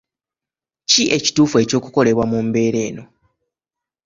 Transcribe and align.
Ki 0.89 1.03
ekituufu 1.17 1.55
eky'okukolebwa 1.63 2.25
mu 2.31 2.39
mbeera 2.47 2.79
eno? 2.87 3.03